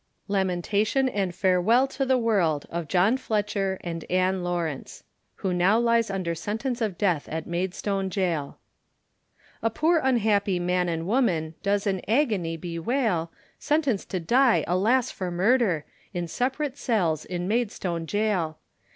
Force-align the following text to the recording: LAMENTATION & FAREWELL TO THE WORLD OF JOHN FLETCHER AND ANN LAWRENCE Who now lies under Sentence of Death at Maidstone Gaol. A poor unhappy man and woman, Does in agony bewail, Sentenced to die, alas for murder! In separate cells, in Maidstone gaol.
LAMENTATION 0.27 1.11
& 1.31 1.31
FAREWELL 1.31 1.85
TO 1.85 2.07
THE 2.07 2.17
WORLD 2.17 2.65
OF 2.71 2.87
JOHN 2.87 3.17
FLETCHER 3.17 3.77
AND 3.83 4.03
ANN 4.09 4.43
LAWRENCE 4.43 5.03
Who 5.35 5.53
now 5.53 5.77
lies 5.77 6.09
under 6.09 6.33
Sentence 6.33 6.81
of 6.81 6.97
Death 6.97 7.29
at 7.29 7.45
Maidstone 7.45 8.09
Gaol. 8.09 8.57
A 9.61 9.69
poor 9.69 9.99
unhappy 10.03 10.57
man 10.57 10.89
and 10.89 11.05
woman, 11.05 11.53
Does 11.61 11.85
in 11.85 12.01
agony 12.07 12.57
bewail, 12.57 13.31
Sentenced 13.59 14.09
to 14.09 14.19
die, 14.19 14.63
alas 14.65 15.11
for 15.11 15.29
murder! 15.29 15.85
In 16.15 16.27
separate 16.27 16.79
cells, 16.79 17.23
in 17.23 17.47
Maidstone 17.47 18.05
gaol. 18.05 18.57